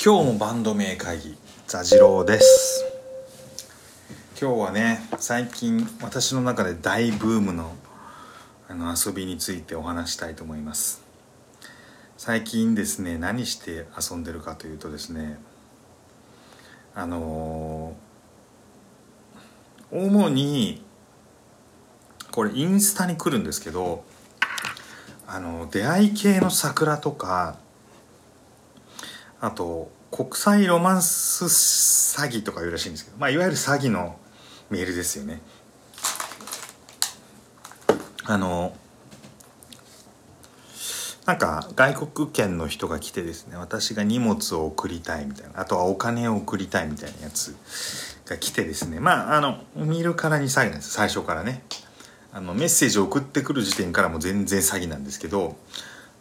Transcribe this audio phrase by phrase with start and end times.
[0.00, 1.36] 今日もバンド名会議
[1.66, 2.84] 座次郎です。
[4.40, 7.74] 今日はね最近私の中で大ブームの
[8.68, 11.02] あの遊びについてお話したいと思います。
[12.16, 15.36] 最近ですね何して遊んでるかというとですね
[16.94, 20.84] あのー主に
[22.30, 24.04] これインスタに来るんですけど
[25.26, 27.56] あの出会い系の桜とか
[29.40, 34.18] あと国際ロマンス詐欺とかいうらしいんですけど、まあ、いわゆる詐欺の
[34.70, 35.40] メールですよね。
[38.24, 38.74] あの
[41.24, 47.54] なんか外国圏の人が来てですね私が荷物を送りたいみたいなあとはお金を送りたいみたいなやつ
[48.26, 51.62] が来てですねまああの見るからに詐欺なんです最初からね。
[52.30, 55.56] あのメッセージを送ってくる時点からも全然詐欺なんですけど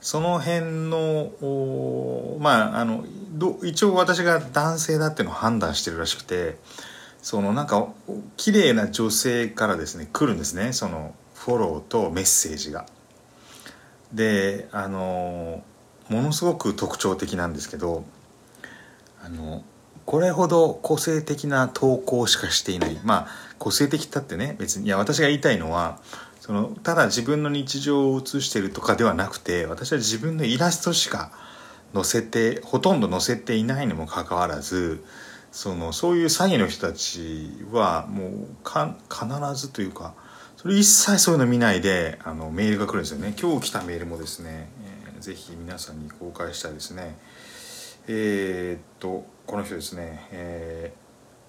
[0.07, 3.03] その辺のまああの
[3.61, 6.55] 一応私が男性だっていうのを判断してるらしくて
[7.21, 7.89] そのなんか
[8.37, 12.85] 綺麗な女性からですね来るんですねそのフォローとメッセージが。
[14.13, 15.61] であの
[16.07, 18.05] ものすごく特徴的なんですけど
[19.21, 19.61] あの
[20.05, 23.27] これほど個性的な投稿しかしていないまあ
[23.59, 25.99] 個性的だってね別にいや私が言いたいのは
[26.47, 31.29] そのただ自分の日常を写してるとかではなくて私は自分のイラストしか
[31.93, 35.03] 載せてほとんど載せていないにもかかわらず
[35.51, 39.27] そのそういう詐欺の人たちはもうか必
[39.59, 40.13] ずというか
[40.55, 43.35] それ一切そういうの見ないであのメールが来るんですよね。
[43.37, 44.69] 今日来たメールもですね、
[45.05, 47.17] えー、ぜひ皆さんに公開したいですね。
[48.07, 50.93] えー、っとこの人ですね、え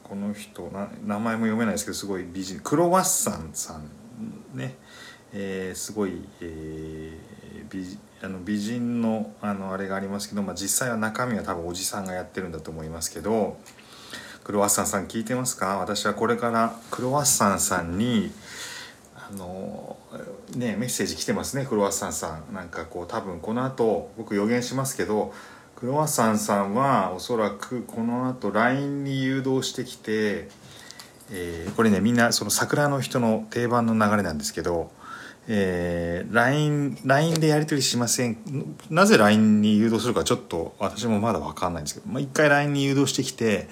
[0.04, 0.68] ー、この人
[1.06, 4.07] 名前も読めないですけどすごい美人クロワッサンさん。
[4.54, 4.76] ね、
[5.32, 13.56] えー、すごい、えー、美あの美人のあのあれがありますけど、まあ、実際は中身は多分おじさんがやってるんだと思いますけど
[14.42, 15.76] クロワッサンさん聞いてますか？
[15.78, 18.32] 私はこれからクロワッサンさんに
[19.14, 19.98] あの
[20.56, 22.54] ねメッセージ来てますねクロワッサンさん。
[22.54, 25.34] なんかこう多分この後僕予言しますけど
[25.76, 30.48] クロワッサンさんはおそらくこの後 LINE に誘導してきて、
[31.30, 34.90] えー、これねみんなその桜の人の定番の流れなんですけど、
[35.46, 38.38] えー、LINE, LINE でやり取りしません
[38.90, 43.68] なぜ LINE に誘導するかちょっと私もまだ分かんないんですけど、まあ、一回 LINE に誘導してきて、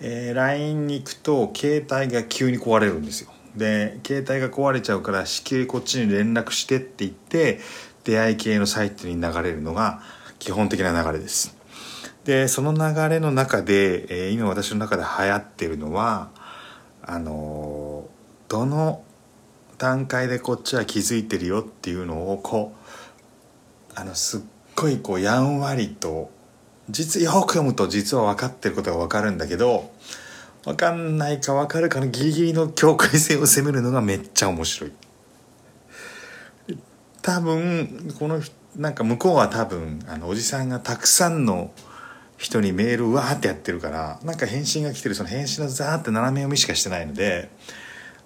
[0.00, 3.30] えー、LINE に行くと携帯が急に壊れるんですよ。
[3.56, 7.60] で携帯が壊れちゃうから至急こっちに連絡してって言って
[8.04, 10.02] 出会い系のサイトに流れるのが
[10.38, 11.56] 基本的な流れです。
[12.24, 16.30] でその流れの中で、えー、今私の中で流行ってるのは
[17.06, 18.08] あの、
[18.48, 19.02] どの
[19.78, 24.40] 段階でこっちは気づいてるよっていうのをこうあのすっ
[24.74, 26.30] ごいこうやんわりと
[26.88, 29.90] 実よく読むと実は分かってることが分かるんだけど
[30.64, 34.92] 分かんないか分かるかのギリギリの境界線を攻めるのがめっちゃ面白い。
[37.22, 38.40] 多分この
[38.76, 41.72] なんか向こうは多分あのおじさんがたくさんの
[42.36, 47.48] 人にメールわーってやってるからなんか返信が来てるその返信のザーって斜め読みしかしてないので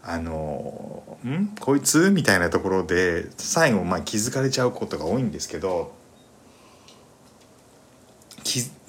[0.03, 1.55] あの「ん？
[1.61, 5.93] こいつ?」みたいなところで最後まあ気づかれちゃうことが多いんですけど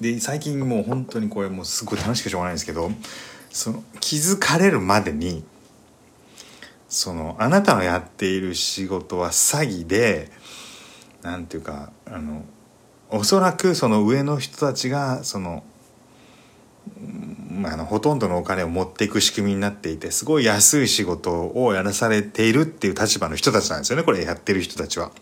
[0.00, 2.90] で最近もう本当にこれもうすごい楽しくしょうがないんですけど
[3.50, 5.44] その気づかれるまでに
[6.88, 10.30] そのあなたのやっている仕事は詐欺で
[11.22, 12.44] なんていうかあの
[13.12, 15.62] おそらくその上の人たちがその
[17.64, 25.12] あのほとんどのお金を持っていく仕組みになっていてすごい安い仕事をやらされているっていう立場の人たちなんですよねこれやってる人たちは。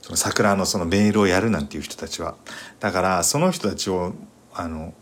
[0.00, 2.34] その桜のそのメールをやるなんていう人たちは。
[2.80, 4.14] だからその人たちを
[4.52, 4.92] あの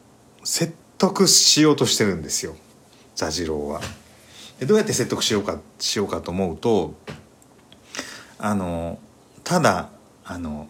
[0.45, 2.55] 説得しようとしてるんですよ
[3.17, 3.81] 座次郎は。
[4.61, 6.95] でどうやって説得しようかしようかと思うと
[8.39, 8.99] あの
[9.45, 9.89] ただ
[10.25, 10.69] あの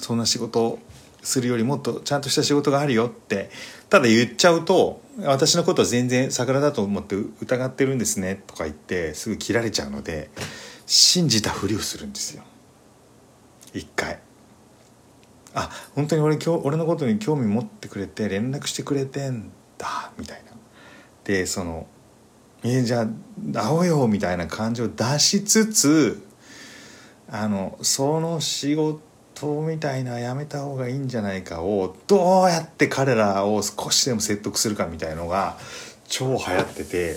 [0.00, 0.78] そんな仕事
[1.22, 3.50] するよりもっとちゃんとした仕事があるよって
[3.90, 10.30] ただ言っちゃうと私のことは全然桜だと思って疑ってるんですねとか言ってすぐ切られちゃうので
[10.86, 12.42] 信じたふりをするんですよ。
[13.74, 14.18] 一回。
[15.54, 20.52] あ本当に俺今日俺のことに興味持ってくれて連絡してくれてんだみたいな。
[21.24, 21.86] でその
[22.64, 23.06] 「えー、じゃ
[23.54, 26.22] あ会おうよ」みたいな感じを出しつつ
[27.28, 29.09] あのその仕事
[29.46, 35.56] みたいなやめた方がいいんじゃないかをどうやって彼らを少しでも説得するかみたいのが
[36.08, 37.16] 超流行ってて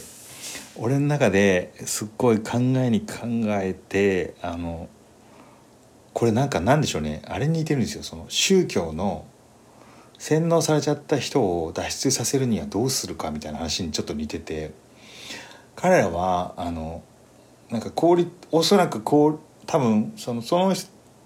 [0.75, 3.25] 俺の中ですっごい考えに考
[3.61, 4.89] えてあの
[6.13, 7.23] これなんかなんでしょうね。
[7.25, 8.03] あれに似てるんですよ。
[8.03, 9.25] その宗教の
[10.19, 14.71] 洗脳されちゃった人を脱出させるにはどうするかみたいな話にちょっと似てて
[15.75, 17.03] 彼らはあの
[17.69, 18.17] なんか効
[18.51, 20.73] おそらくこう多分そのその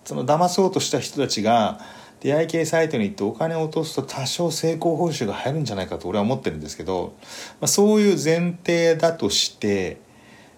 [0.08, 1.82] その騙そうとした人たちが
[2.22, 7.14] 出会い系サイトに行ってお金を落とすと多少成功報酬が入るんじゃないかと俺は思ってるんですけど、
[7.60, 9.98] まあ、そういう前提だとして、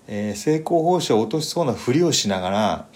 [0.08, 2.88] えー、成功報酬を落としそうなふりをしながら、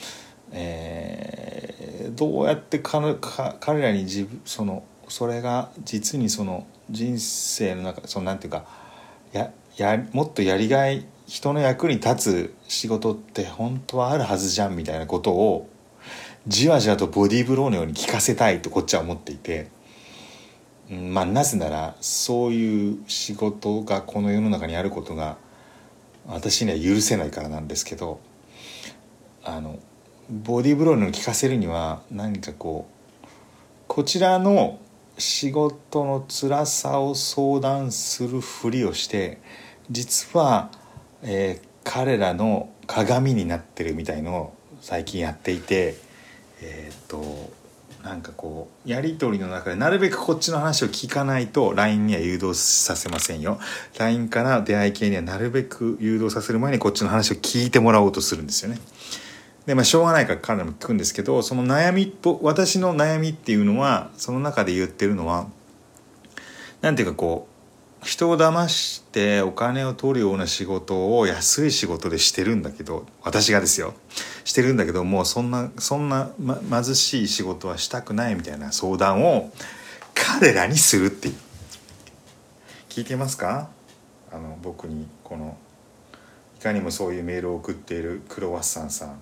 [0.52, 3.16] えー、どうやって彼
[3.60, 8.66] 彼らに自分そのそれが実にその人生の中そのなんていうか
[9.32, 15.68] ややもっとやりがい人の役に立つ仕事って本当はあるはずじゃんみたいなことを
[16.48, 19.70] じわじわとボディーブローのように聞かせたいとこっちは思っていて、
[20.92, 25.38] うん、まあなぜならそういう仕事がこの世の中にあることが
[26.28, 28.20] 私には許せないからなんですけど
[29.44, 29.80] あの
[30.30, 32.90] ボディーブローのように聞かせるには何かこ
[33.24, 33.28] う
[33.88, 34.80] こちらの
[35.18, 39.40] 仕事の辛さを相談するふりをして
[39.90, 40.72] 実は、
[41.22, 45.96] えー、彼らの鏡になってるみたいのを最近やっていて
[46.64, 47.52] えー、っと
[48.04, 53.60] なんかこうやり取りの中でなるべくこっちの話を聞かないと LINE には誘導させませんよ。
[53.98, 58.80] LINE から出会い系にはなるべく誘導させる前にこっちの話を聞いてもらおうとするんですよね。
[59.66, 65.48] でまあしょうがないから彼らも聞くんですけどその悩み私の悩みっていうのはその中で言ってるのは
[66.82, 67.53] 何ていうかこう
[68.04, 73.94] 人を騙してお金を取るような仕事を安い仕事でしてるんだけど私がですよ
[74.44, 79.52] してるんだけどもうそんなそんな、ま、貧しい仕事はしたくないみたいな相談を
[80.14, 81.36] 彼らにするっていう。
[82.90, 83.70] 聞いてますか？
[84.32, 85.58] あの僕にこの
[86.60, 89.18] いかにもそういうメールを送っているクロワッサンさん。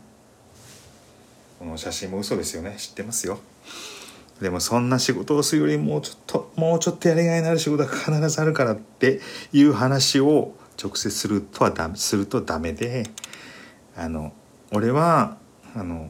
[1.60, 2.76] この写真も嘘ですよね。
[2.78, 3.40] 知ってますよ。
[4.42, 9.22] でもそんな仕事をするよりもうちょっともうちょっとやりがいのある仕事が必ずあるからって
[9.54, 13.04] いう話を直接するとはだするとダメで
[13.96, 14.34] あの
[14.72, 15.38] 俺は
[15.76, 16.10] あの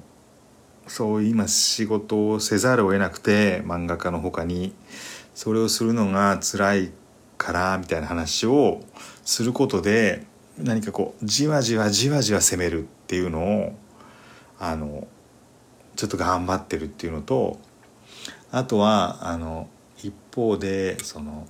[0.88, 4.74] そう今仕事をせざるを得なくて漫画家のほかに
[5.36, 6.92] それをするのが辛い
[7.38, 8.82] からみたいな話を
[9.26, 10.26] することで
[10.58, 13.76] 何かこうじわじわじわじわ攻めるっていうのを
[14.58, 15.08] あの
[15.98, 17.60] ちょっと頑張ってるっていうのと
[18.52, 19.68] あとはあの
[19.98, 21.48] 一方でその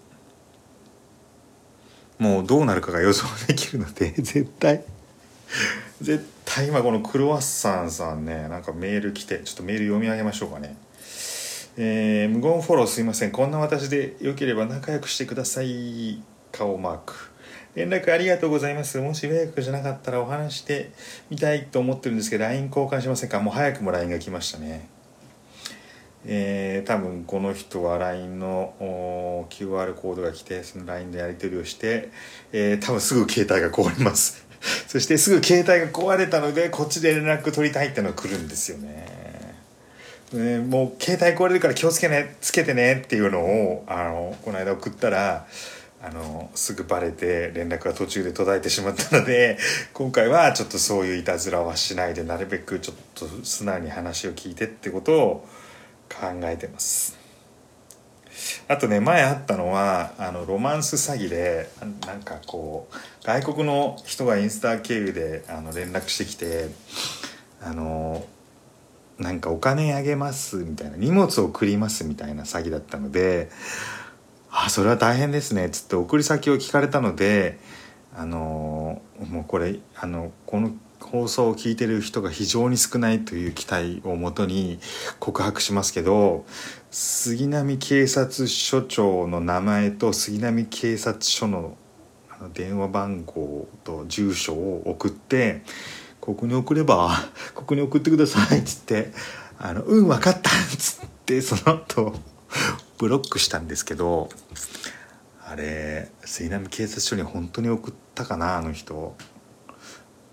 [2.20, 4.84] もうどうなるかが予想できるので 絶対
[6.02, 10.76] 絶対今このクロワッサンさんねなんかメール来てちょっとメール読み上げましょうかね。
[11.78, 13.32] えー、無言フォローすいません。
[13.32, 16.22] こんな私でよければ仲良くしてください。
[16.52, 17.14] 顔マーク。
[17.76, 18.98] 連絡ありがとうございます。
[19.00, 20.92] もし迷惑じゃなかったらお話して
[21.30, 23.40] みたいと思ってるんですけど LINE 交換しませんか？
[23.40, 24.90] もう早くも LINE が来ましたね。
[26.26, 32.10] えー、多分この人は LINE の QR コードが来てその LINE でやり取りをして、
[32.52, 34.46] えー、多分すぐ携帯が壊れます。
[34.88, 39.08] そしてすぐ携帯が壊れたのでこっちで連絡取りたいってのが来るんですよね。
[40.34, 45.48] ねもう携帯壊れるから気をつけねつけてねっていうのをあのこの間送ったら
[46.04, 49.58] あのすぐバレて連絡が途中で途絶えてしまったので
[49.94, 55.48] 今回はちょっとそういういたずらはしないでなるべくちょっと素直に話を聞いてってことを
[56.14, 57.22] 考えてます。
[58.68, 61.70] あとね前あったのはあのロマンス詐欺で
[62.08, 66.70] なんかこう外国の人がインスタ経由であの連絡してきて
[67.62, 68.26] あの
[69.20, 73.52] なんかお金あげますみたいな荷物を送りますみたいな詐欺だったので
[74.50, 77.60] あそれは大変ですねっつって送り先を聞かれたので
[78.16, 84.80] あのもうこれあのこの放送を聞いてる人が非常に少ないという期待をもとに
[85.20, 86.46] 告白しますけど
[86.90, 91.78] 杉並警察署長の名前と杉並警察署の
[92.54, 95.64] 電話番号と住所を送って
[96.22, 97.12] 「ここに送れば
[97.56, 99.12] ここに送ってください」っつって
[99.60, 102.14] 「あのうん分かった」っつってその後
[102.98, 104.30] ブロックしたんですけど
[105.44, 109.16] あれ杉並警察署に本当に送ったかなあの人。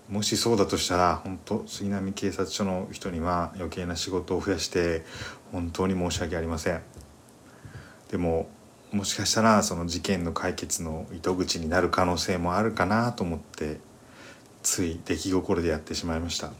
[0.09, 5.05] もしそうだとしたら本当杉並警察署の人には余計な仕事を増やして
[5.51, 6.81] 本当に申し訳ありません。
[8.09, 8.49] でも
[8.91, 13.79] もしかしたらその事件の解決の糸口になる可能性もあるかなと思って
[14.63, 16.51] つい出来心でやってしまいました。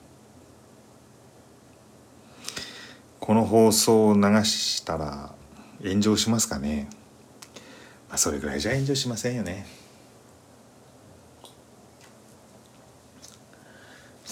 [3.20, 5.34] この放送を流したら
[5.84, 6.88] 炎上しますかね。
[8.10, 9.78] まあそれぐらいじゃ炎上しませんよね。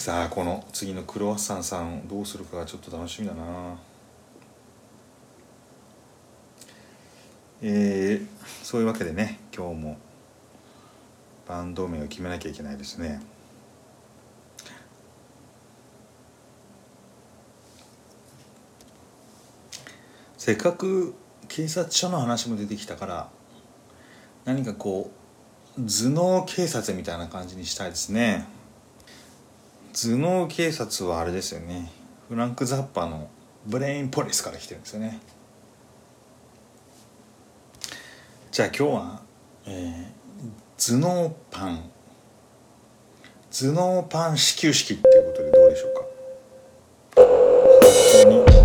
[0.08, 3.76] さあこの次のクロワッサンさんどうするかがちょっと楽しみだな。
[7.62, 8.26] えー、
[8.64, 9.98] そういうわけでね今日も
[11.46, 13.22] バンド名を決めなきゃいけないですね。
[20.38, 21.16] せっかく
[21.50, 23.30] 警察署の話も出てきたから
[24.46, 25.12] 何かこ
[25.78, 28.56] う頭脳警察みたいな感じにしたいですね。
[30.00, 31.92] 頭脳警察はあれですよね。
[32.30, 33.30] フランク・ザッパの
[33.66, 35.20] ブレインポリスから来てるんですよね。
[38.52, 39.22] じゃあ今日は、
[39.66, 41.90] えー、頭脳パン。
[43.50, 45.94] 頭脳パン始球式っていうことでどうでしょう
[48.52, 48.57] か？